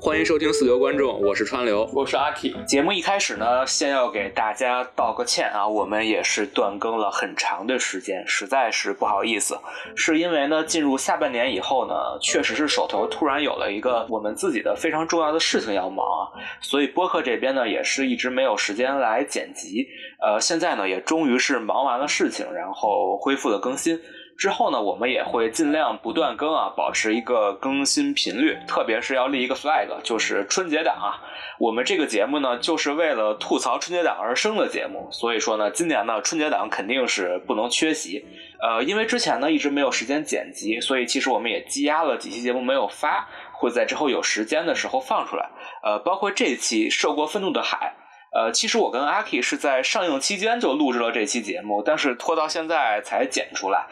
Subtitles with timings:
[0.00, 2.54] 欢迎收听四流观众，我是川流，我是阿 K。
[2.66, 9.58] 节目一开始呢，先要给大家道个歉啊，我们也是断更了很长的时间，实在是不好意思。
[9.96, 16.32] 是因为呢，进入下半年以后呢，确实是手头突然有了一个我们自己的非常重要的事情要忙啊，
[16.62, 19.86] 所以播客这边呢，也是一直没有时间来剪辑。
[20.22, 24.00] 呃，现在呢，也终于是忙完了事情，然后恢复了更新。
[24.38, 31.18] 之后呢，我们也会尽量不断更啊，保持一个更新频率，特别是要立一个 flag，就是春节档啊。
[31.58, 38.24] 我们这个节目呢，就是为了吐槽春节档而生的节目，所以说呢，今年呢，春节档肯定是不能缺席。
[38.62, 45.50] 呃，因为之前呢一直没有时间剪辑，所以其实我们也积压了几期节目没有发，会在之后有时间的时候放出来。
[45.82, 47.92] 呃，包括这期《涉过愤怒的海》。
[48.38, 53.86] 呃，其实我跟阿 K 是在上映期间就录制了这期节目，但是拖到现在才剪出来。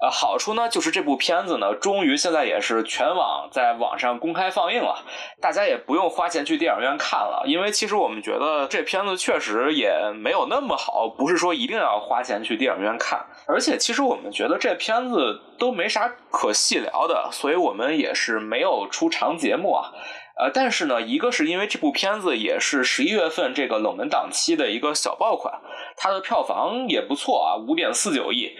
[0.00, 5.04] 呃，好处呢，就是这部片子呢，终于现在也是全网在网上公开放映了，
[5.40, 7.42] 大家也不用花钱去电影院看了。
[7.46, 13.26] 因为其实我们觉得这片子确实也没有那么好，不是说一定要花钱去电影院看。
[13.48, 19.90] 而且其实我们觉得这片子都没啥可细聊的，所以我们也是没有出长节目啊。
[20.38, 25.60] 呃，但是呢，一个是因为这部片子也是十一月份这个冷门档期的一个小爆款，
[25.96, 28.52] 它的票房也不错啊，五点四九亿。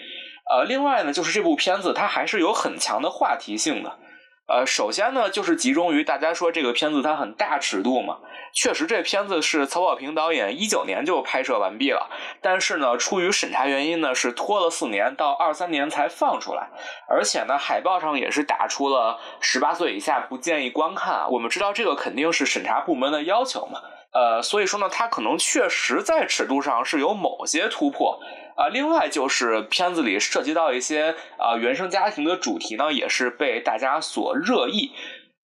[0.50, 3.98] 呃，另外呢，就是这部片子它还是有很强的话题性的。
[4.48, 8.16] 呃，首先呢，就是集中于大家说这个片子它很大尺度嘛。
[8.54, 12.08] 确实，这片子是曹保平导演一九年就拍摄完毕了，
[12.40, 16.70] 但是呢，出于审查原因呢，是拖了四年到二三年才放出来。
[17.06, 21.30] 而且呢，海报上也是打出了十八岁以下不建议观看。
[21.30, 23.82] 我们知道这个肯定是审查部门的要求嘛。
[24.12, 28.18] 呃，所以说呢，它可能确实在尺度上是有某些突破。
[28.56, 34.90] 啊，另外就是片子里涉及到一些啊原生家庭的主题呢，也是被大家所热议，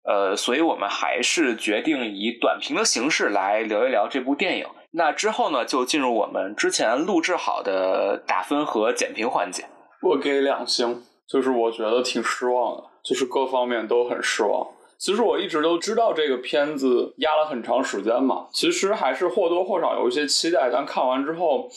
[0.04, 4.66] 呃，所以我们还是决定以短评的形式来聊一聊这部电影。
[4.94, 9.66] 那之后呢，就进入我们之前录制好的打分和简评环节。
[10.02, 14.68] 我给两星，就是我觉得挺失望的，就是各方面都很失望。
[15.04, 21.70] 其实我一直都知道这个片子压了很长时间嘛，其实还是或多或少有一些期待，但看完之后。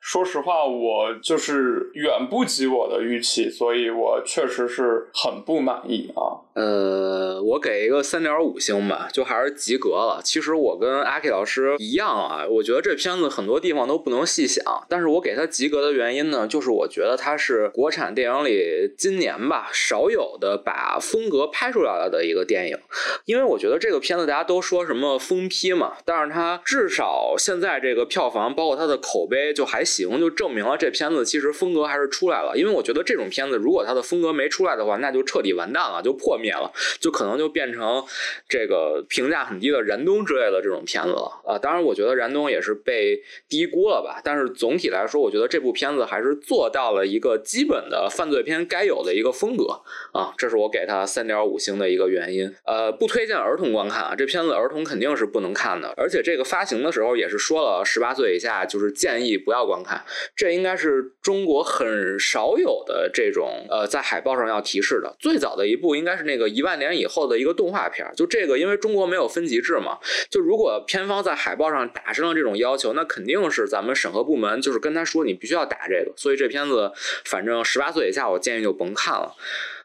[0.00, 6.38] 说实话，我就是远不及我的预期，所以我确实是很不满意啊。
[6.58, 10.20] 呃，我给一个三点五星吧，就还是及格了。
[10.24, 22.78] 其实我跟阿 K 老师一样啊，我觉得这片子很多地方都不能细想，但是我给他及格的原因呢，就是我觉得它是国产电影里今年吧少有的把风格拍出来了的一个电影。
[23.24, 29.88] 因为我觉得这个片子大家都说什么疯批嘛，但是它至少现在这个票房，包括它的口碑就还。
[29.88, 38.02] 行就证明了这片子其实风格还是出来了，因为我觉得这种片子如果它的风格没出来的话，那就彻底完蛋了，就破灭灭了，就可能就变成
[38.48, 41.58] 这个评价很低的燃冬之类的这种片子了啊。
[41.58, 44.22] 当然，我觉得燃冬也是被低估了吧。
[44.24, 49.82] 但是总体来说，我觉得这部片子还是做到了一个基本的犯罪片该有的一个风格
[50.12, 52.54] 啊，这是我给它三点五星的一个原因。
[52.64, 60.02] 呃，不推荐儿童观看啊，这片子儿童肯定是不能看的，而且这个发行的时候也是说了，十八岁以下就是建议不要观看。
[60.34, 65.16] 这应该是中国很少有的这种呃，在海报上要提示的。
[65.18, 69.98] 最早的一部应该是那个一万年以后的一个动画片，就这个，因为中国没有分级制嘛，
[70.30, 76.12] 就如果片方在海报上打上了这种要求，那肯定是咱们审核部门就是跟他说你必须要打这个。
[76.16, 76.92] 所以这片子
[77.24, 79.34] 反正十八岁以下，我建议就甭看了。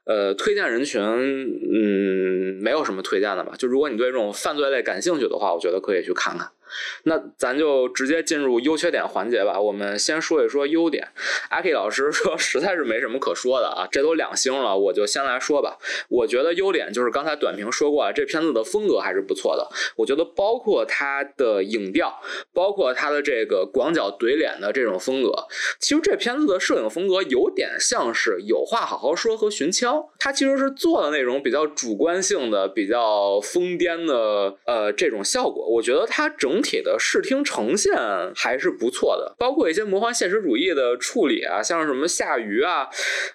[0.06, 3.54] 呃，推荐人群，嗯，没有什么推荐的吧。
[3.58, 6.52] 就如果你对这种犯罪类感兴趣的话，我觉得可以去看看。
[7.04, 9.60] 那咱就直接进入优缺点环节吧。
[9.60, 11.08] 我们先说一说优点。
[11.50, 15.78] 阿 K 老师说实在是没什么可说的啊，这都两星了，我就先来说吧。
[16.10, 19.70] 我觉得优点就是刚才短评说过啊，这片子的风格还是不错的。
[19.98, 22.20] 我觉得包括它的影调，
[22.54, 25.46] 包括它的这个广角怼脸的这种风格，
[25.80, 35.68] 其实这片子的摄影风格有点像是有话好好说和寻枪，它其实是做的那种比较主观性的、比较疯癫的呃这种效果。
[35.68, 36.63] 我觉得它整。
[36.64, 37.94] 体的视听呈现
[38.34, 42.88] 还是不错的，包括一些魔幻现实主义的处理啊，像什么下鱼啊，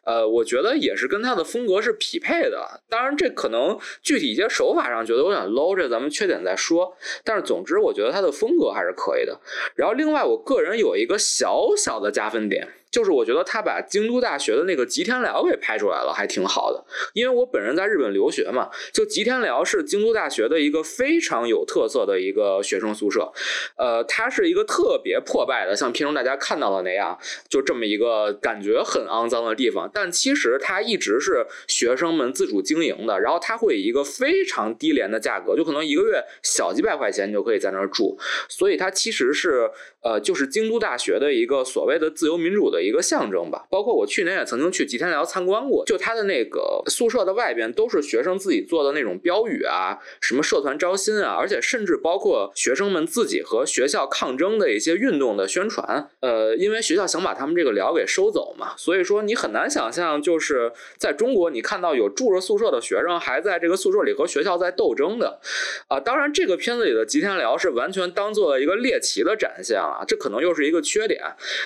[0.04, 2.80] 呃，我觉得也是跟他的风格是匹配的。
[2.88, 6.96] 当然，这可能具体一些手法上觉得有点 low，这咱们缺点再说。
[7.22, 9.38] 但是总之，我觉得他的风格还是可以的。
[9.76, 16.84] 然后，另外我个人有一个小小的加分点，就是我觉得他把京都大学的那个吉田寮给拍出来了，还挺好的。
[17.12, 23.32] 因为我本人在日本留学嘛，就吉田寮是京都大学的一个非常有特色的一个学生宿舍，
[23.76, 27.18] 呃，它是一个特别破败的，像片中大家看到的那样，
[27.48, 29.90] 就这么一个感觉很肮脏的地方。
[29.92, 38.18] 但其实它一直是学生们自主经营的，然后它会以一个非常低廉的价格，就可能一个月小几百块钱就可以在那儿住，
[38.48, 39.70] 所以它其实是
[40.02, 43.66] 呃，就是京都大学的一个所谓的自由民主的一个象征吧。
[43.70, 56.08] 包括我去年也曾经去吉田寮参观过，就他的那个宿舍的外边都是学生自己做的那种标语啊，什么社团招新啊，而且甚至包括学生们自己和学校抗争的一些运动的宣传。
[56.20, 65.40] 呃，因为学校想把他们这个寮给收走嘛，所以说你很难想象，就是在中国你看到有住着宿舍的学生还在这个宿舍里和学校在斗争的
[65.88, 65.98] 啊。
[66.00, 71.20] 当然，这个片子里的吉田寮是完全当做了一个猎奇的展现啊，这可能又是一个缺点。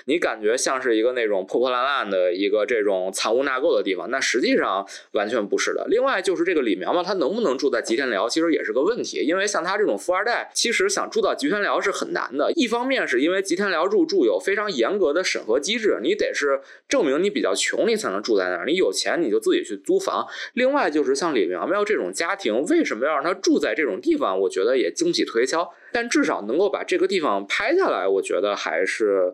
[0.06, 5.84] 你感觉像是一个那种破破烂烂的一个这种藏污纳垢的地方，那实际上完全不是的。
[5.88, 12.52] 另外就是这个李苗苗他能不能住在吉田寮，其实也是个问题，因为像他这种富二代，其实想住到吉田寮是很难的。
[12.52, 18.64] 一方面是因为吉田寮入住有非常严格的审核机制，你得是证明你比较穷，你才能住在那儿。
[18.64, 20.24] 你有钱你就自己去租房。
[20.54, 24.38] 另外就是像李苗苗这种家庭，为什么要让他住在这种地方？
[24.38, 25.68] 我觉得也经不起推敲。
[25.92, 29.32] 但至少能够把这个地方拍下来，我觉得还是，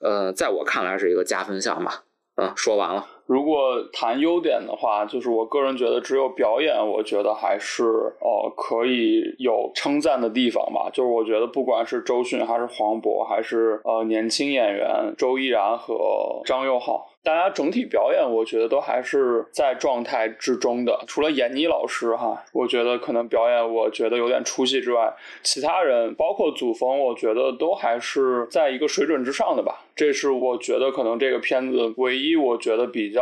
[0.00, 2.04] 呃，在我看来是一个加分项吧。
[2.36, 3.04] 嗯，说完了。
[3.26, 10.88] 如果谈优点的话，就是我个人觉得只有表演，我觉得还是呃可以有称赞的地方吧。
[10.92, 17.10] 就是我觉得不管是周迅还是黄渤，还是呃年轻演员周依然和张佑浩。
[17.28, 20.98] 大家整体表演，我觉得都还是在状态之中的。
[21.06, 29.84] 除了闫妮老师哈，我觉得可能表演我觉得有点出戏之外，其他人包括祖峰，我觉得都还是在一个水准之上的吧。
[29.94, 33.20] 这是我觉得可能这个片子唯一我觉得比较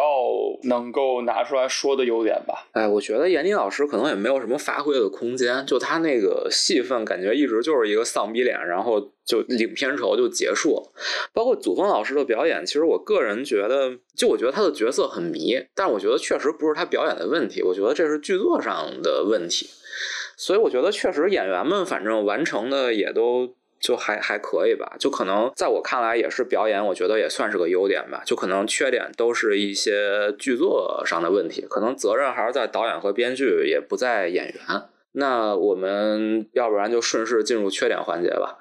[0.63, 2.69] 能够拿出来说的优点吧。
[2.75, 9.09] 哎，我觉得闫妮老师可能也没有什么发挥的空间，就他那个戏份，感觉一直就是一个丧逼脸，然后。
[9.27, 10.91] 就领片酬就结束，
[11.33, 19.69] 包括祖峰老师的表演，其实我个人觉得，就我觉得他的角色很迷，但我觉得确实不是他表演的问题，我觉得这是剧作上的问题，
[20.37, 34.83] 所以我觉得确实演员们反正完成的也都就还还可以吧，就可能在我看来也是表演，我觉得也算是个优点吧，就可能缺点都是一些剧作上的问题，可能责任还是在导演和编剧，也不在演员。
[35.19, 38.59] 那我们要不然就顺势进入缺点环节吧。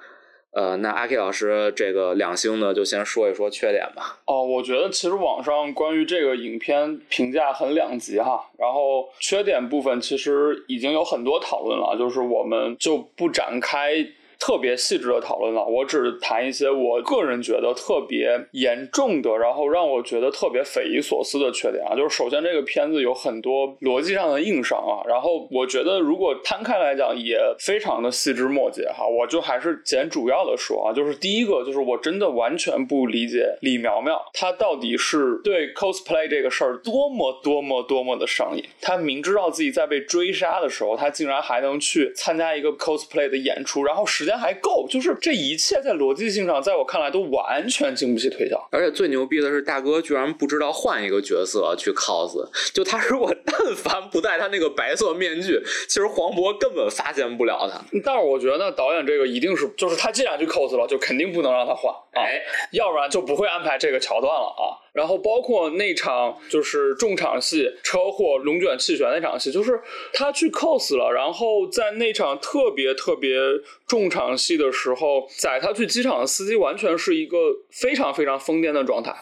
[0.56, 4.20] 呃，那阿 K 老师这个两星呢，就先说一说缺点吧。
[4.26, 14.08] 哦，我觉得其实网上关于这个影片评价很两极哈，然后缺点部分其实已经有很多讨论了，就是我们就不展开。
[14.40, 21.96] 特别细致的讨论了，我只谈一些我个人觉得特别严重的，然后让我觉得特别匪夷所思的缺点啊。
[21.96, 29.06] 就是首先这个片子有很多逻辑上的硬伤啊，然后我觉得如果摊开来讲也非常的细枝末节哈。
[29.08, 38.64] 我就还是捡主要的说啊，就是第一个就是我真的完全不理解李苗苗她到底是对 cosplay 这个事儿多么多么多么的上瘾。
[38.82, 48.68] 她明知道自己在被追杀的时候，她竟然还能去参加一个 cosplay 的演出，然后时间还够，就是这一切在逻辑性上，在我看来都完全经不起推敲。
[48.72, 52.50] 而且最牛逼的是，大哥居然不知道换一个角色去 cos。
[52.74, 57.80] 就他如果但凡不戴他那个白色面具，其实黄渤根本发现不了他。
[58.04, 62.42] 但是我觉得导演这个一定是，就是他既然去 cos 了，就肯定不能让他换，哎，
[62.72, 64.82] 要不然就不会安排这个桥段了啊。
[64.94, 69.80] 然后包括那场就是重场戏，车祸龙卷气旋那场戏，就是
[70.14, 73.38] 他去 cos 了，然后在那场特别特别
[73.86, 77.38] 重场戏的时候，载他去机场的司机完全是一个
[77.72, 79.14] 非常非常疯癫的状态。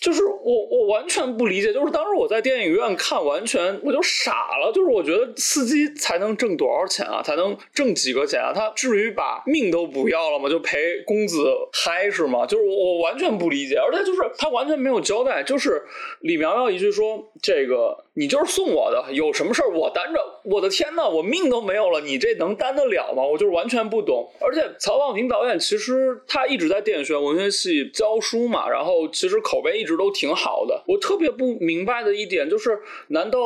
[0.00, 1.72] 就是我，我完全不理解。
[1.72, 4.70] 就是当时我在电影院看，完全我就傻了。
[4.72, 7.22] 就是我觉得司机才能挣多少钱啊？
[7.22, 8.52] 才能挣几个钱啊？
[8.52, 10.48] 他至于把命都不要了吗？
[10.48, 11.36] 就赔公子
[11.72, 12.44] 嗨是吗？
[12.44, 13.76] 就是我，我完全不理解。
[13.76, 15.42] 而且就是他完全没有交代。
[15.42, 15.82] 就是
[16.20, 23.22] 李苗苗一句说：“这个你就是送我的，有什么事儿我担着。”我的天呐，我命都没有了，你这能担得了吗？
[23.24, 24.30] 我就是完全不懂。
[24.40, 29.94] 而且曹保平导演其实他一直在电影学院文学系教书嘛，然后其实口碑一直。
[29.94, 30.82] 都挺好的。
[30.88, 33.38] 我特别不明白的一点就是，难道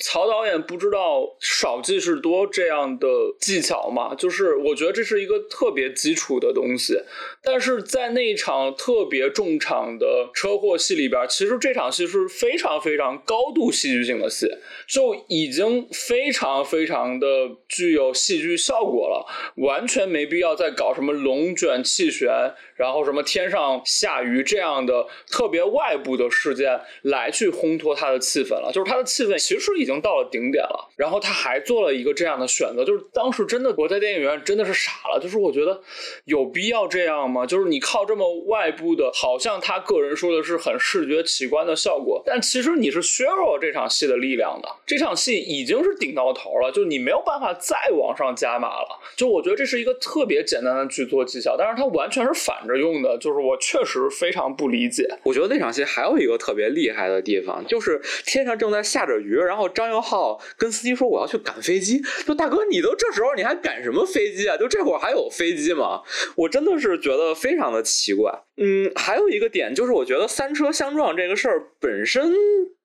[0.00, 3.06] 曹导演不知道少即是多这样的
[3.38, 4.14] 技巧嘛？
[4.14, 6.98] 就是我觉得这是一个特别基础的东西，
[7.42, 14.48] 但是在那一场特别重场的车祸戏里边，其实这场戏是非常非常高度戏剧性的戏，
[14.88, 17.26] 就已经非常非常的
[17.68, 19.26] 具有戏剧效果了，
[19.56, 22.28] 完全没必要再搞什么龙卷气旋，
[22.76, 28.70] 然后什么天上下雨这样的特别外部的事件来去烘托它的气氛了。
[28.72, 35.80] 就是它的气氛其实已经已经到了顶点了，然后他还做了一个这样的选择，就是当时真的我在电影院真的是傻了，就是我觉得
[36.24, 37.44] 有必要这样吗？
[37.44, 44.68] 就是你靠这么外部的，好像他个人说的是很视觉奇观的效果，但其实你是削弱这场戏的力量的。
[44.86, 49.00] 这场戏已经是顶到头了，就你没有办法再往上加码了。
[49.16, 55.08] 就我觉得这是一个特别简单的剧作技巧，但是它完全是反着用的，就是我确实非常不理解。
[55.24, 64.56] 我觉得那场戏还有一个特别厉害的地方，就是天上正在下着雨，然后张佑浩跟司机说：“我要去赶飞机。”就大哥，你都这时候你还赶什么飞机啊？
[64.58, 66.02] 就这会儿还有飞机吗？
[66.36, 68.30] 我真的是觉得非常的奇怪。
[68.62, 72.30] 嗯，还有一个点就是，我觉得三车相撞这个事儿本身。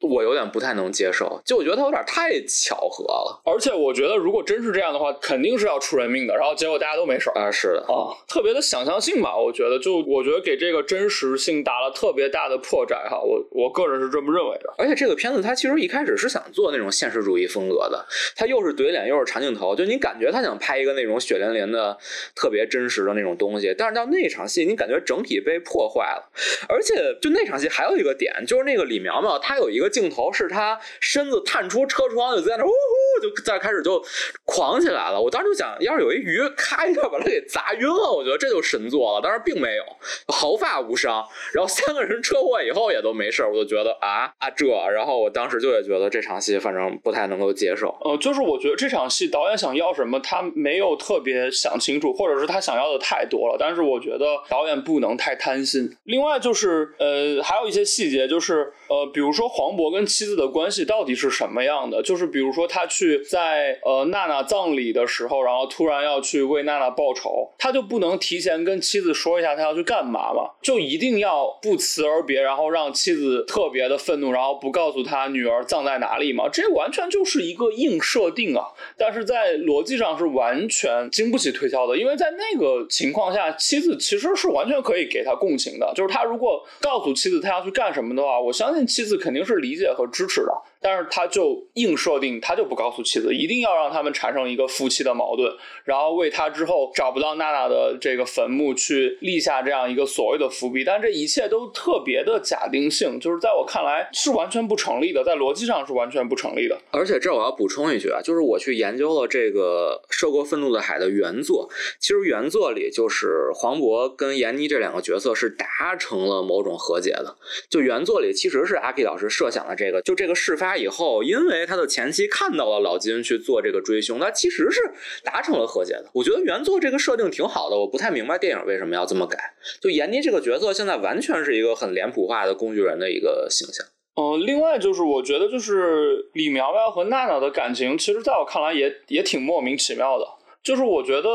[0.01, 14.75] 我有点不太能接受，就我觉得它有点太巧合了，而且我觉得如果真是这样的话，肯定是要出人命的，然后结果大家都没事啊，是的啊，特别的想象性吧，我觉得就我觉得给这个真实性打了特别大的破绽哈，我我个人是这么认为的。
[14.77, 18.05] 而且这个片子它其实一开始是想做那种现实主义风格的，
[18.35, 21.97] 它又是怼脸又是长镜头，就你感觉他想拍一个那种血淋淋的
[22.35, 26.29] 特别真实的那种东西，但是到那场戏你感觉整体被破坏了，
[26.69, 30.79] 而且就那场戏还有一个点，就是那个李苗苗她有一个镜头是她。
[31.01, 34.03] 身子探出车窗，就在那呜呼，就再开始就
[34.43, 35.19] 狂起来了。
[35.19, 39.21] 我当时就想，要是有一鱼，咔一下把他给砸晕了，我觉得这就神作了。
[39.23, 39.83] 但是并没有，
[40.27, 41.25] 毫发无伤。
[41.53, 44.65] 然后三个人车祸以后也都没事我就觉得啊啊这。
[44.91, 47.95] 然后我当时就也觉得这场戏反正不太能够接受。
[48.01, 53.55] 呃，就是我觉得这场戏导演想要什么，他没有特别想清楚，或者是他想要的太多了。
[53.59, 55.89] 但是我觉得导演不能太贪担心。
[56.03, 60.65] 另外就是呃，还有一些细节，就是呃，比如说黄渤跟妻子的关。
[60.75, 62.01] 系到底是什么样的？
[62.01, 70.49] 就是比如说，他去在呃娜娜葬礼的时候，然后突然要去为娜娜报仇，他就不能提前跟妻子说一下他要去干嘛吗？
[70.61, 76.49] 就一定要不辞而别，然后让妻子特别的愤怒，然后不告诉他女儿葬在哪里吗？
[76.51, 78.65] 这完全就是一个硬设定啊！
[78.97, 85.93] 但是在逻辑上是完全经不起推敲的，因为在那个情况下，妻子其实是完全可以给他共情的。
[85.95, 90.51] 就是他如果告诉妻子他要去干什么的话，我相信妻子肯定是理解和支持的。
[90.81, 95.51] 但是他就硬设定，他就不告诉妻子，一定要让他们产生一个夫妻的矛盾，
[95.83, 100.83] 然后为他之后找不到娜娜的这个坟墓去立下这样一个所谓的伏笔。
[100.83, 106.77] 但这一切都特别的假定性，就是在我看来是完全不成立的，在逻辑上是完全不成立的。
[106.91, 117.35] 而且这我要补充一句啊，就是我去研究了这个《涉过愤怒的海》的原作，其实原作里就是黄渤跟闫妮这两个角色是达成了某种和解的。
[117.69, 120.64] 就原作里其实是阿 K 老师设想的这个，就这个事发。
[120.77, 124.79] 以后，因为他的前妻看到了老金去做这个追凶，他其实是
[125.21, 126.05] 达成了和解的。
[126.13, 129.37] 我觉得原作这个设定挺好的，我不太明白电影为什么要这么改。
[129.81, 133.85] 就闫妮这个角色现在完全是一个很脸谱化的工具人的一个形象。
[134.15, 140.25] 嗯，另外就是我觉得就是李苗苗和娜娜的感情，其实在我看来也也挺莫名其妙的。
[140.63, 141.29] 就是我觉得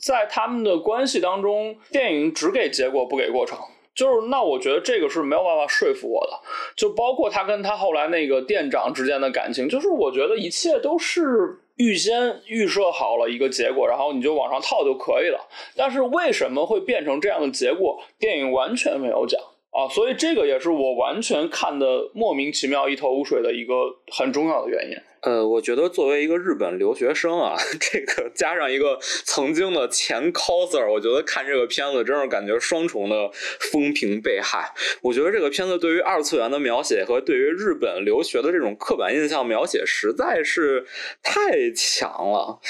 [0.00, 3.56] 在他们的关系当中，电影只给结果不给过程。
[3.94, 6.32] 就是那，我觉得这个是没有办法说服我的。
[6.76, 15.38] 就包括他跟他后来那个店长之间的感情，就是我觉得一切都是预先预设好了一个结果，然后你就往上套就可以了。
[15.76, 19.88] 但是为什么会变成这样的结果，电影完全没有讲啊！
[19.88, 23.74] 所以这个也是我完全看的莫名其妙、一头雾水的一个
[24.10, 24.96] 很重要的原因。
[25.24, 33.30] 呃，我觉得作为一个日本留学生啊， 这个加上一个曾经的前 coser，我觉得看这个片子真是感觉双重的
[33.72, 34.72] 风评被害。
[35.02, 40.84] 我觉得这个片子对于二次元的描写和对于日本留学的这种刻板印象描写实在是
[41.22, 42.60] 太强了。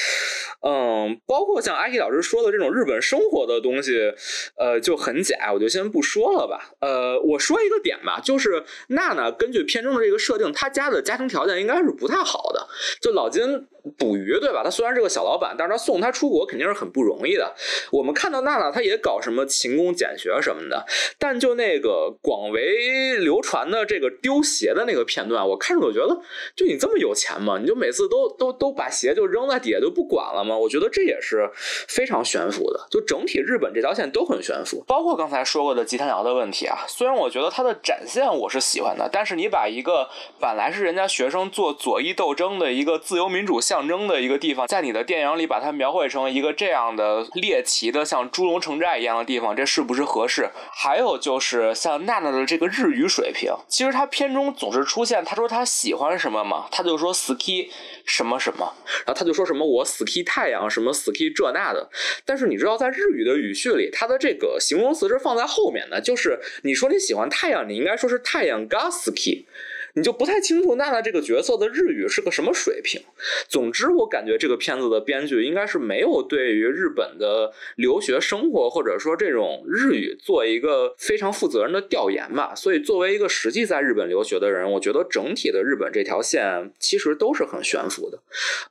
[0.63, 4.13] 嗯，包括像阿奇老师说的这种日本生活的东西，
[4.57, 6.71] 呃，就很假，我就先不说了吧。
[6.81, 12.44] 呃，我说一个点吧，就是娜娜根据片中的这个设定，她家的家庭条件应该是不太好。
[12.45, 12.69] 好的，
[13.01, 13.67] 就老金
[13.99, 14.62] 捕鱼，对吧？
[14.64, 17.55] 他虽然是个小老板，但是他送他出国肯定是很不容易的。
[17.93, 20.85] 我们看到娜娜，她也搞什么勤工俭学什么的，
[21.19, 26.19] 但就那个广为流传的这个丢鞋的那个片段，我看着我觉得，
[26.57, 27.59] 就你这么有钱吗？
[27.61, 30.57] 你就每次都都都把鞋就扔在底下就不管了吗？
[30.57, 31.50] 我觉得这也是
[31.88, 32.87] 非常悬浮的。
[32.91, 36.85] 就整体日本这条线都很悬浮，包括刚才说过的吉田遥的问题啊。
[36.88, 40.09] 虽然我觉得他的展现我是喜欢的，但是你把一个
[40.41, 50.49] 本来是人家学生做左翼斗争的一个自由民主象征的一个地方，在你的电影里把它描绘成一个这样的猎奇的像猪笼城寨一样的地方，这是不是合适？
[50.73, 57.69] 还有就是像娜娜的这个日语水平，其实他片中总是出现，他说他喜欢什么嘛，他就说 ski
[58.04, 58.73] 什么什么，
[59.04, 61.90] 然后他就说什么我 ski 太阳什么 ski 这那的，
[62.25, 69.47] 但是你知道在日语的语序里，它的这个形容词是放在后面的，就是你说你喜欢太阳，你应该说是太阳 ga ski。
[69.95, 73.01] 你就不太清楚娜娜这个角色的日语是个什么水平。
[73.49, 82.53] 总之，我感觉这个片子的编剧应该是没有对于日本的留学生活或者说这种日语做一个非常负责任的调研吧。
[82.57, 88.19] 所以，作为一个实际在日本留学的人，我觉得整体的日本这条线其实都是很悬浮的。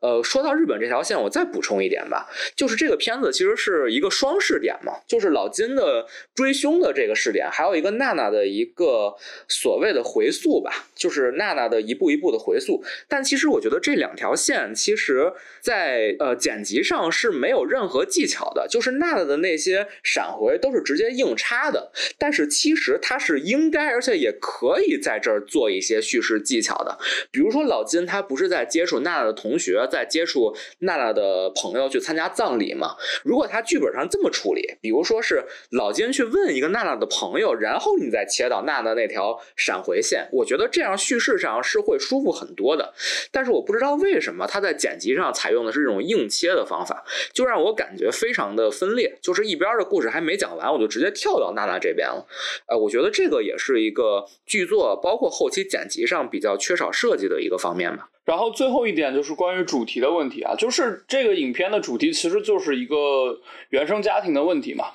[0.02, 9.16] 呃，说到日本这条线，我再补充一点吧，就是这个片子其实是一个双试点嘛，就是老金的追凶的这个试点，还有一个娜娜的一个
[9.48, 11.13] 所谓的回溯吧，就是。
[11.14, 26.98] 是娜娜的一步一步的回溯，但其实我觉得这两条线，其实在呃剪辑上是没有任何技巧的，就是娜娜的那些闪回都是直接硬插的，但是其实它是应该，而且也可以在这儿做一些叙事技巧的，
[27.32, 32.96] 比如说老金他不是在接触娜娜的同学，在接触娜娜的朋友去参加葬礼吗？
[33.24, 40.98] 如果他剧本上这么处理，比如说是老金去问一个娜娜的朋友，然后你再切到娜娜那条闪回线，我觉得这样。
[41.04, 42.94] 叙事上是会舒服很多的，
[43.32, 49.18] 但是我不知道为什么他在剪辑上采用的是这种硬切的方法，就让我感觉非常的分裂。
[49.22, 52.26] 就是一边的故事还没讲完，我就直接跳到娜娜这边了。
[52.68, 58.10] 呃，我觉得这个也是一个剧作包括后期剪辑上比较缺少设计的一个方面吧。
[58.26, 64.86] 然后最后一点就是关于主题的问题啊，就是这个影片的主题其实就是一个原生家庭的问题嘛。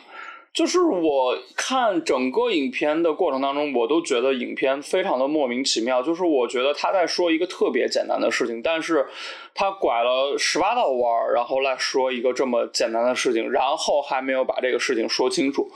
[0.59, 6.03] 就是我看整个影片的过程当中，我都觉得影片非常的莫名其妙。
[6.03, 9.07] 就是我觉得他在说一个特别简单的事情，但是
[9.55, 15.71] 他拐了十八道弯儿，然后来说一个这么简单的事情，然后还没有把这个事情说清楚。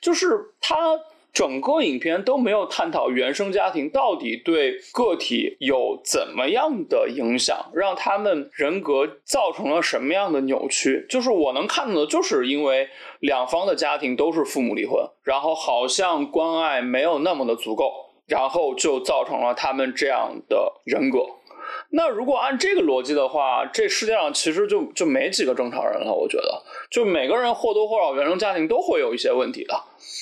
[0.00, 0.26] 就是
[0.60, 0.76] 他。
[1.36, 11.04] 整个影片都没有探讨原生家庭到底对个体有怎么样的影响，让他们人格造成了什么样的扭曲。
[11.10, 12.88] 就是我能看到的，就是因为
[13.20, 17.92] 两方的家庭都是父母离婚，然后好像关爱没有那么的足够，
[18.26, 21.18] 然后就造成了他们这样的人格。
[21.90, 26.12] 那如果按这个逻辑的话，这世界上其实就就没几个正常人了。
[26.12, 29.74] 我觉得，就每个人或多或少原生家庭都会有一些问题的。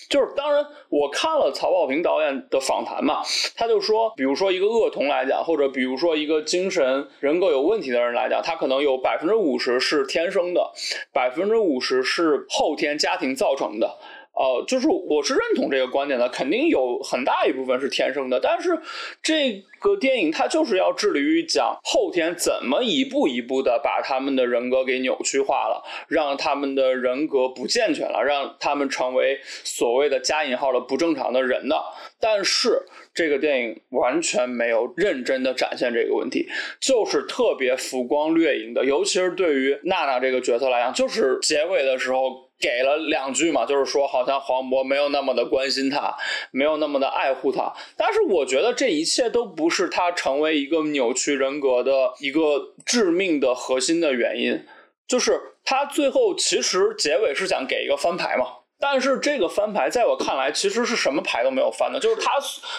[0.09, 3.23] 就是当然，我看了曹保平导演的访谈嘛，
[3.57, 10.71] 他就说，比如说一个恶童来讲，或者比如说一个精神人格有问题的人来讲，他可能有百分之五十是天生的，
[11.13, 13.99] 百分之五十是后天家庭造成的。
[14.35, 18.77] 呃，就是我是认同这个观点的，肯定有很大一部分是天生的，但是
[19.23, 31.81] 这个电影它就是要致力于讲后天怎么一步一步的把他们的人格给扭曲化了，让他们的人格不健全了，让他们成为所谓的加引号的不正常的人的。
[32.19, 32.83] 但是
[33.15, 36.49] 这个电影完全没有认真的展现这个问题，
[36.81, 42.44] 就是特别浮光掠影的，尤其是对于娜娜这个角色来讲，就是结尾的时候。
[42.65, 46.17] 给了两句嘛，就是说好像黄渤没有那么的关心他，
[46.51, 47.71] 没有那么的爱护他。
[47.95, 54.65] 但是我觉得这一切都不是他成为一个扭曲人格的一个致命的核心的原因。
[55.07, 58.47] 就是他最后其实结尾是想给一个翻牌嘛，
[58.81, 62.33] 但是这个翻牌在我看来其实是什么牌都没有翻的，就是他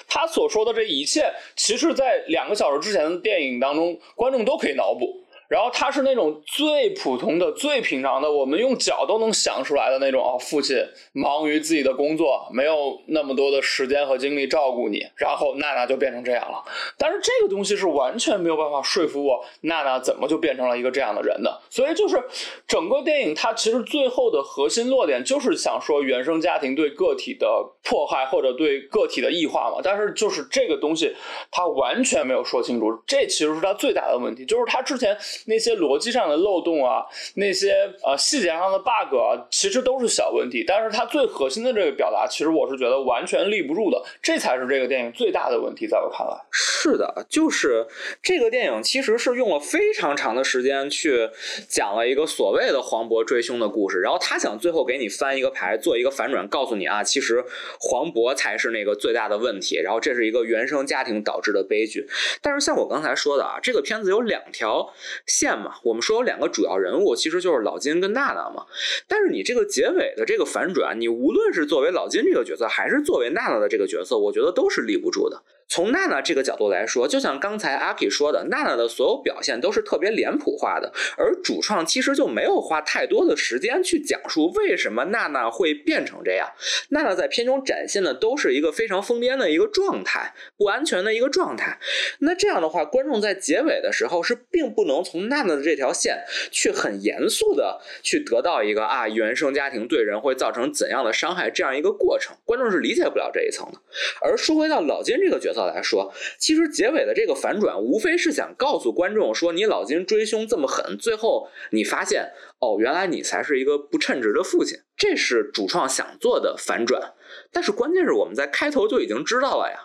[0.07, 5.21] 他所说的这一切，其实在两个小时之前的电影当中，观众都可以脑补。
[5.47, 10.37] 然后他是那种最普通的、最平常的，我们用脚都能想出来的那种啊。
[10.39, 10.77] 父亲
[11.13, 16.63] 忙于自己的工作，没有那么多的时间和精力照顾你，然后娜娜就变成这样了。
[16.97, 21.61] 但是这个东西是完全没有办法说服我，娜娜怎么就变成了一个这样的人的？
[21.69, 22.21] 所以就是
[22.67, 27.47] 整个电影它其实最后的核心落点就是想说原生家庭对个体的
[27.83, 29.79] 迫害或者对个体的异化嘛。
[29.83, 31.15] 但是就是这个东西
[31.51, 35.15] 他完全没有说清楚，这其实是他最大的问题，就是他之前。
[35.45, 40.63] 那些逻辑上的漏洞啊，那些呃细节上的 bug 啊，其实都是小问题。
[40.67, 46.33] 但是它最核心的这个表达，其实我是觉得完全立不住的，这才是这个电影最大的问题，在我看来。
[46.51, 47.85] 是的，就是
[48.21, 51.29] 这个电影其实是用了非常长的时间去
[51.67, 57.43] 讲了一个所谓的黄渤追凶的故事，然后他想最后给你翻一个牌，做一个反转，告诉你啊，其实
[57.79, 62.07] 黄渤才是那个最大的问题，然后这是一个原生家庭导致的悲剧。
[62.41, 64.93] 但是像我刚才说的啊，这个片子有两条
[65.25, 68.65] 线嘛，我们说有两个主要人物，其实就是老金跟娜娜嘛。
[69.07, 75.41] 但是你这个结尾的这个反转，你无论是作为老金这个角色，还是作为娜娜的这个角色，我觉得都是立不住的。
[75.67, 86.47] 从娜娜这个角度来说，就像刚才阿 K 说的，娜娜的所有表现都是特别脸谱化的，而主创其实就没有花太多的时间去讲述为什么娜娜会变成这样。
[86.89, 91.79] 娜娜在片中展现的都是一个非常疯癫的一个状态，不安全的一个状态。
[92.19, 103.79] 那这样的话，观众在结尾的时候是并不能从娜娜的这条线去很严肃的去得到一个啊原生家庭对人会造成怎样的伤害这样一个过程，观众是理解不了这一层的。
[104.21, 105.54] 而说回到老金这个角色。
[105.63, 117.13] 来说，其实结尾的这个反转，无非是想告诉观众说，你老金追凶这么狠，最后你发现，哦，原来你才是一个不称职的父亲，这是主创想做的反转。
[117.51, 119.84] 但是关键是我们在开头就已经知道了呀。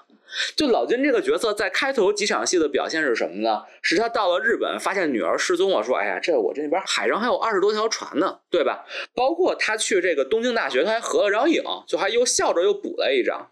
[0.56, 3.62] 就老金这个角色在开头几场戏的表现是什么呢？
[3.82, 13.50] 是他到了日本发现女儿失踪了，说：“哎呀，这我这边海上还有二十多条船呢，对吧？”包括他去这个东京大学，他还合了张影，就还又笑着又补了一张。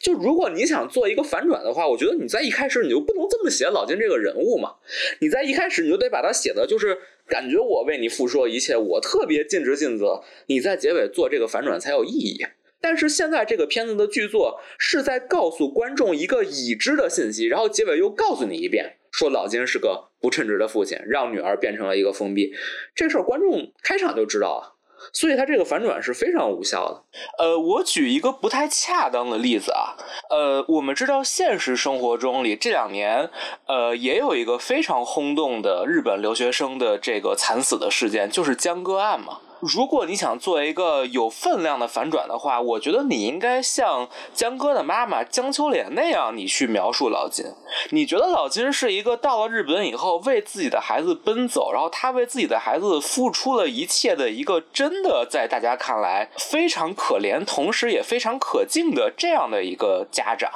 [0.00, 4.74] 就如果你想做一个反转的话，我觉得你在一开始你就不能这么写老金这个人物嘛。
[5.20, 10.22] 你在一开始你就得把他写的就是感觉我为你付出了一切，我特别尽职尽责。
[10.46, 12.46] 你在结尾做这个反转才有意义。
[12.80, 22.52] 但是现在这个片子的剧作是在告诉观众一个已知的信息，然后结尾又告诉你一遍，说老金是个不称职的父亲，让女儿变成了一个封闭。
[22.94, 24.74] 这事儿观众开场就知道了，
[25.12, 27.04] 所以他这个反转是非常无效的。
[27.38, 29.96] 呃，我举一个不太恰当的例子啊，
[30.30, 33.28] 呃，我们知道现实生活中里这两年，
[33.66, 39.40] 呃，也有一个非常轰动的日本留学生的这个惨死的事件，就是江歌案嘛。
[39.60, 47.44] 如果你想做一个有分量的反转的话，我觉得你应该像江歌的妈妈江秋莲那样，你去描述老金。
[47.90, 60.50] 你觉得老金是一个到了日本以后为自己的孩子奔走，然后他为自己的孩子付出了一切的一个真的在大家看来非常可怜，同时也非常可敬的这样的一个家长。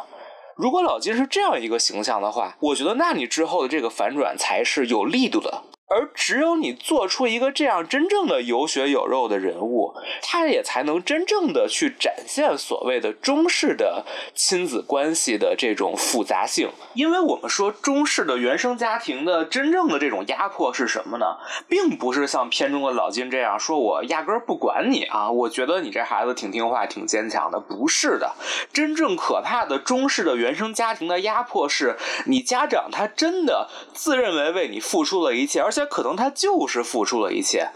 [0.56, 5.62] 如果老金是这样一个形象的话，我觉得那你之后的这个反转才是有力度的。
[5.86, 16.70] 而只有你做出一个这样真正的有血有肉的人物，他也才能真正的去展现所谓的中式的亲子关系的这种复杂性。
[16.94, 21.26] 因为我们说中式的原生家庭的真正的这种压迫是什么呢？
[21.68, 27.60] 并不是像片中的老金这样说，我压根儿不管你啊，我觉得你这孩子挺听话、挺坚强的。
[27.60, 28.34] 不是的，
[28.72, 37.70] 真正可怕的中式的原生家庭的压迫是，你家长他真的自认为为你付出了一切，而而且可能他就是付出了一切，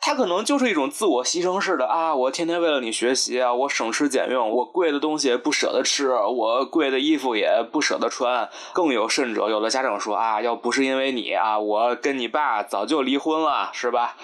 [0.00, 2.14] 他可能就是一种自我牺牲式的啊！
[2.14, 8.48] 我天天为了你学习啊，我省吃俭用，我贵的东西不舍得吃，我贵的衣服也不舍得穿。
[8.72, 14.16] 更有甚者，有的家长说啊，要不是因为你啊，我跟你爸早就离婚了，是吧？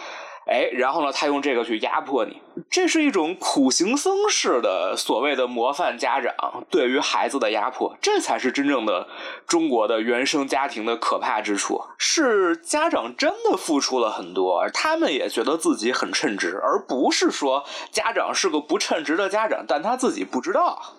[0.48, 9.06] 哎，然后呢，他用这个去压迫你，这是一种苦行僧式的所谓的模范家长对于孩子的压迫，这才是真正的
[9.46, 11.84] 中国的原生家庭的可怕之处。
[11.98, 20.94] 是家长真的付出了很多，他们也觉得自己很称职，而不是说家长是个不称职的家长，但他自己不知道。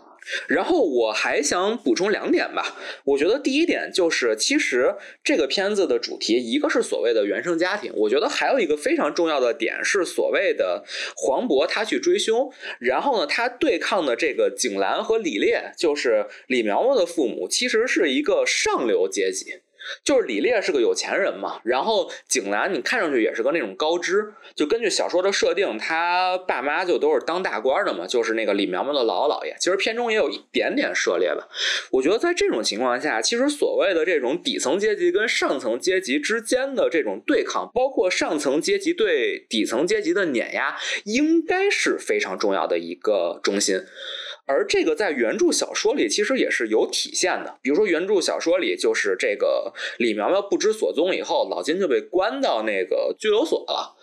[0.47, 10.83] 然后我还想补充两点吧，我觉得第一点就是，其实这个片子的主题，一个是所谓的原生家庭，我觉得还有一个非常重要的点是所谓的
[11.15, 19.61] 黄渤他去追凶，然后呢，他对抗的这个景兰和李烈，就是李苗苗的父母，其实是一个上流阶级。
[20.03, 29.55] 就是李烈是个有钱人嘛，然后景兰你看上去也是个那种高知，就根据小说的设定，他爸妈就都是当大官的嘛，就是那个李苗苗的姥姥姥爷。
[29.59, 31.47] 其实片中也有一点点涉猎吧。
[31.91, 43.81] 我觉得在这种情况下，其实所谓的这种底层阶级跟上层阶级之间的这种对抗，包括上层阶级对底层阶级的碾压，应该是非常重要的一个中心。
[44.51, 53.95] 而这个在原著小说里其实也是有体现的，比如说原著小说里就是这个李苗苗不知所踪以后，老金就被关到那个拘留所了，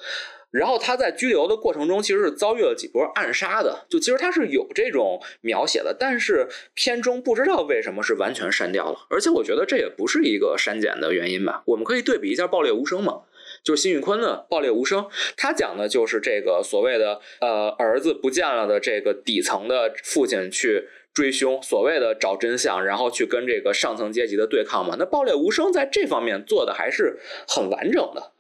[0.53, 13.23] 然后他在拘留的过程中其实是遭遇了几波暗杀的，就其实他是有这种描写的，但是片中不知道为什么是完全删掉了，而且我觉得这也不是一个删减的原因吧，我们可以对比一下《爆裂无声》嘛。
[13.67, 15.03] 就是辛宇坤的《爆裂无声》，
[15.37, 24.95] 他讲的就是这个所谓的呃儿子不见了的这个底层的父亲去追凶，所谓的找真相，然后去跟这个上层阶级的对抗嘛。
[24.97, 28.31] 那《爆裂无声》在这方面做的还是很完整的，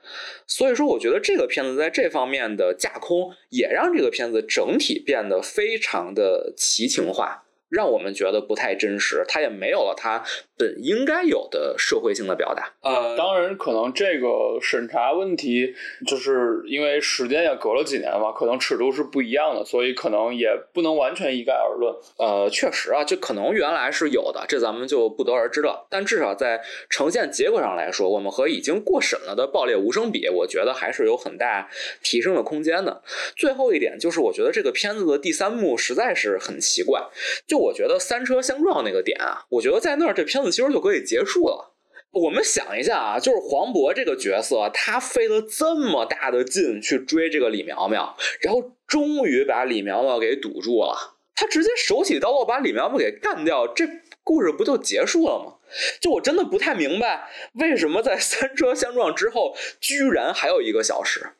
[0.46, 7.42] 所以说我觉得这个片子在这方面的架空，也让这个片子整体变得非常的奇情化。
[7.68, 10.22] 让我们觉得不太真实，它也没有了它
[10.56, 12.72] 本应该有的社会性的表达。
[12.80, 15.74] 呃，当然，可能这个审查问题，
[16.06, 21.94] 就是因为时间也隔了几年嘛，可能尺度是不一样的，所以可能也不能完全一概而论。
[22.18, 25.86] 呃，确实啊，这可能原来是有的，这咱们就不得而知了。
[25.90, 31.68] 但至少在呈现结果上来说，我们和已经过审了的《爆裂无声》比，我觉得还是有很大
[32.02, 33.02] 提升的空间的。
[33.36, 37.04] 最后一点就是，我觉得这个片子的第三幕实在是很奇怪，
[37.46, 37.66] 就。
[37.66, 41.74] 我觉得三车相撞那个点啊，我觉得在那儿这片子其实就可以结束了。
[42.12, 53.84] 我们想一下啊，就是黄渤这个角色，他费了这么大的劲去追这个李苗苗，然后终于把李苗苗给堵住了，他直接手起刀落把李苗苗给干掉，这
[54.24, 55.56] 故事不就结束了吗？
[56.00, 61.32] 就我真的不太明白，为什么在三车相撞之后，居然还有一个小时。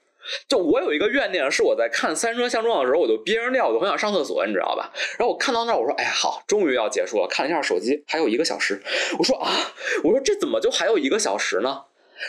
[0.49, 4.93] 就我有一个怨念，是我在看《三车相撞》的时候，我就憋着尿，我就很想上厕所，你知道吧？
[5.19, 8.83] 然后我看到那儿，我说：“哎呀，好，终于要结束了。”看了一下手机，还有一个小时。
[9.19, 9.51] 我说：“啊，
[10.05, 11.83] 我说这怎么就还有一个小时呢？”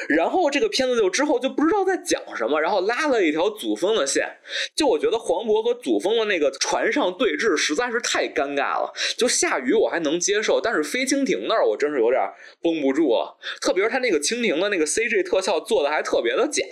[0.09, 4.27] 然后这个片子就之后就不知道在讲什么，然后拉了一条祖峰的线。
[4.75, 8.91] 就我觉得黄渤和祖峰的那个船上对峙实在是太尴尬了。
[9.17, 12.21] 就下雨我还能接受，但是飞蜻蜓那儿我真是有点
[12.61, 13.37] 绷不住了。
[13.61, 16.63] 特别是他那个蜻蜓的那个 CG 特效做的还特别的假，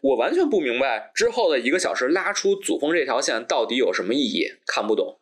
[0.00, 5.18] 我完全不明白之后的一个小时拉出祖峰这条线到底有什么意义，看不懂。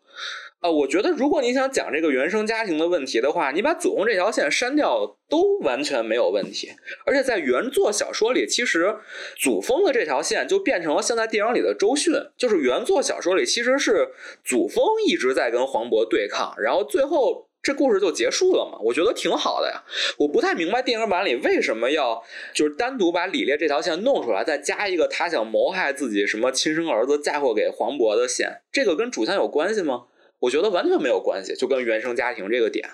[0.60, 6.70] 啊，我觉得如果你想讲这个原生家庭的问题的话，你把祖峰这条线删掉都完全没有问题。
[7.04, 8.96] 而且在原作小说里，其实
[9.36, 12.14] 祖峰的这条线就变成了现在电影里的周迅。
[12.38, 14.08] 就是原作小说里其实是
[14.42, 18.78] 祖峰一直在跟黄渤对抗，然后最后这故事就结束了嘛。
[18.80, 19.82] 我觉得挺好的呀。
[20.18, 22.22] 我不太明白电影版里为什么要
[22.52, 30.04] 就是单独把李烈这条线弄出来，再加一个他想谋害自己什么亲生儿子嫁祸给黄渤的线，这个跟主线有关系吗？
[30.40, 32.86] 我觉得完全没有关系，就跟原生家庭这个点，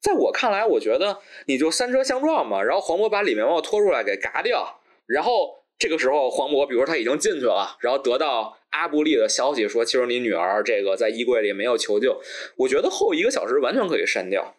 [0.00, 12.20] 在我看来，我觉得你就三车相撞嘛，然后黄渤把李苗苗拖出来给嘎掉，然后这个时候黄渤，比如说他已经进去了，然后得到阿布利的消息说，其实你女儿这个在衣柜里没有求救，
[12.56, 14.56] 我觉得后一个小时完全可以删掉。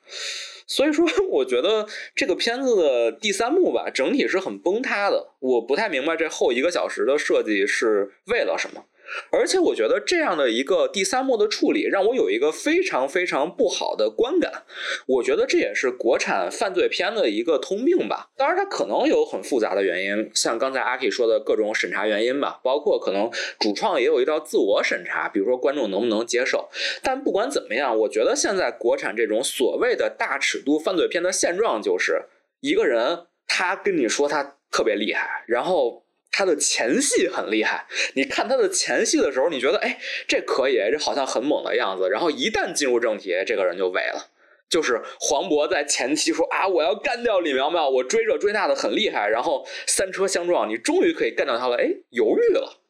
[0.68, 5.32] 所以说，我觉得这个片子的第三幕吧，整体是很崩塌的。
[5.40, 8.86] 我不太明白这后一个小时的设计是为了什么。
[9.30, 14.64] 而且我觉得这样的一个第三幕的处理，让我有一个非常非常不好的观感。
[15.06, 18.30] 我觉得这也是国产犯罪片的一个通病吧。
[18.38, 26.70] 当然，它可能有很复杂的原因，像刚才阿 K 说的各种审查原因吧，包括可能主创也有一道自我审查，比如说观众能不能接受。
[27.04, 32.24] 但不管怎么样，我觉得现在国产这种所谓的大尺度犯罪片的现状，就是
[32.62, 36.04] 一个人他跟你说他特别厉害，然后。
[36.32, 42.10] 他的前戏很厉害，你看他的前戏的时候，你觉得哎，这可以，这好像很猛的样子。
[42.10, 44.30] 然后一旦进入正题，这个人就萎了。
[44.70, 49.28] 就是黄渤在前期说啊，我要干掉李苗苗，我追这追那的很厉害。
[49.28, 52.81] 然后三车相撞，你终于可以干掉他了，哎，犹豫了。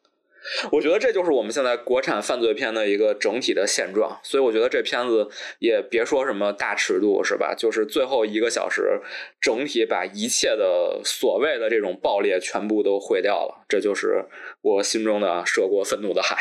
[0.70, 5.28] 我觉得这就是我们现在国产犯罪片的一个整体的现状，所以我觉得这片子
[5.58, 7.54] 也别说什么大尺度，是吧？
[7.54, 9.00] 就是最后一个小时，
[9.40, 14.26] 整体把一切的所谓的这种爆裂全部都毁掉了，这就是
[14.60, 16.36] 我心中的涉过愤怒的海。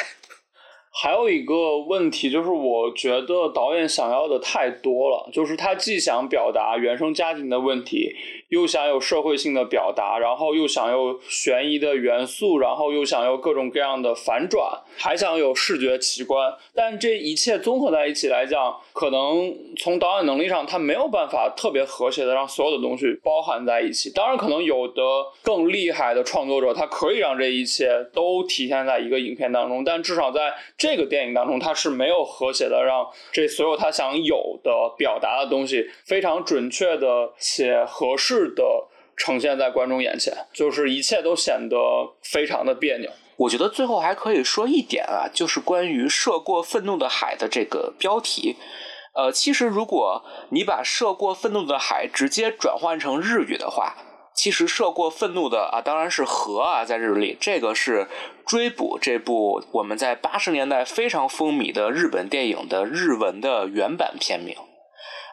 [0.93, 8.13] 还有一个问题就是，我觉得导演想要的太多了，就是他既想表达原生家庭的问题。
[8.51, 16.53] 又想有社会性的表达，然后又想有悬疑的元素，然后又想有各种各样的反转，还想有视觉奇观。
[16.75, 24.11] 但这一切综合在一起来讲，可能从导演能力上，他没有办法特别和谐的让所有的东西包含在一起。
[24.11, 25.01] 当然，可能有的
[25.41, 29.81] 更厉害的创作者，他可以让这一切都体现在一个影片当中。
[29.85, 38.40] 但至少在这个电影当中，他是没有和谐的让这所有他想有的表达的东西非常准确的且合适。
[38.49, 41.77] 的呈现在观众眼前，就是一切都显得
[42.23, 43.09] 非常的别扭。
[43.37, 48.55] 我觉得最后还可以说一点啊，就是关于“涉过愤怒的海”的这个标题。
[49.13, 53.95] 呃，其实如果你把“涉过愤怒的海”直接转换成日语的话，
[54.35, 58.07] 其实“涉过愤怒的”啊，当然是“河”啊，在日语里，这个是
[58.45, 64.55] 追捕这部我们在八十年代非常风靡的日本电影的日文的原版片名。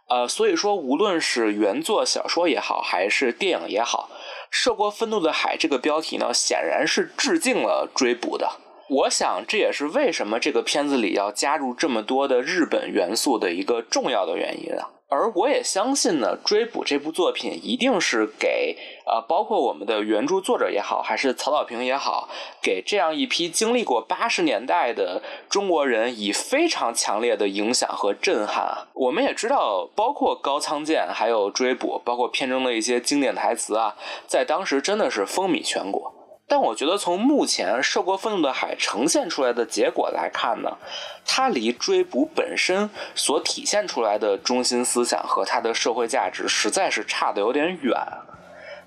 [0.08, 4.08] 呃，所以说，无论是原作小说也好，还是电影也好，
[4.50, 8.50] 涉过愤怒的海这个标题呢，显然是致敬了追捕的。
[8.88, 14.88] 我想这也是为什么这个片子里要加入这么多的日本元素的一个重要的原因啊。
[15.10, 22.28] 而我也相信呢，追捕这部作品一定是给呃，包括我们的原著作者也好，还是曹导平也好，
[22.60, 28.86] 给这样一批经历过八十年代的中国人以非常强烈的影响和震撼。
[28.92, 36.17] 我们也知道，包括高仓健，还有追捕，包括片中的一些经典台词啊，在当时真的是风靡全国。
[36.50, 40.78] 但我觉得，从目前《涉过愤怒的海》呈现出来的结果来看呢，
[41.26, 47.94] 它离追捕本身所体现出来的中心思想和它的社会价值，实在是差的有点远。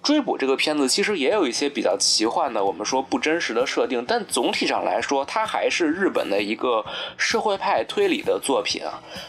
[0.04, 6.84] 追捕这个片子其实也有一些比较奇幻的，我们说不真实的设定，但总体上来说，它还是日本的一个
[7.18, 8.82] 社会派推理的作品。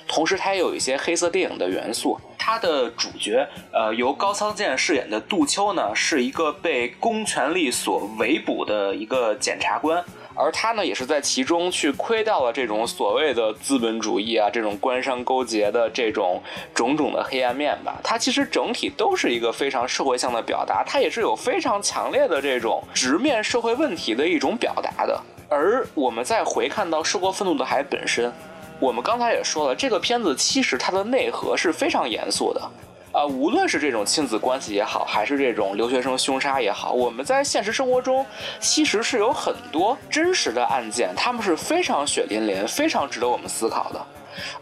[0.08, 2.18] 同时，它也有一些黑色电影的元素。
[2.38, 10.02] 它的主角，呃，由高仓健饰演的杜秋呢，是一个被公权力所围捕的一个检察官。
[10.34, 16.42] 而他呢，也是在其中去窥到了这种所谓的资本主义啊，这种官商勾结的这种
[16.74, 18.00] 种种的黑暗面吧。
[18.02, 25.20] 它其实整体都是一个非常社会性的表达，它也是有非常强烈的这种直面社会问题的一种表达的。
[25.48, 28.32] 而我们再回看到《涉过愤怒的海》本身，
[28.80, 32.70] 我们刚才也说了，这个片子其实它的内核是非常严肃的。
[33.12, 38.24] 啊，无论是这种亲子关系也好，还是这种留学生凶杀也好，我们在现实生活中
[38.58, 44.00] 其实是有很多真实的案件，他们是非常血淋淋、非常值得我们思考的。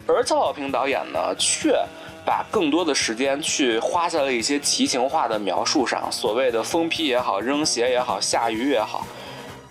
[0.04, 1.80] 而曹小平导演呢，却
[2.26, 9.06] 把更多的时间去花在了一些奇情化的描述上，所谓的疯批也好、扔鞋也好、下雨也好。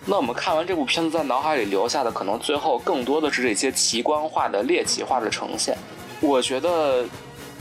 [0.06, 5.76] 那我们看完这部片子，在脑海里留下的可能最后更多的是这些奇观化的猎奇化的呈现。
[6.22, 7.04] 我觉得。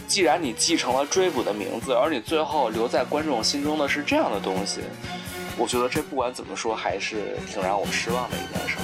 [0.09, 4.81] 既然你继承了追捕的名字，而你最后留在观众心中的是这样的东西，
[5.55, 8.83] 我觉得这不管怎么说还是挺让我失望的一件事吧。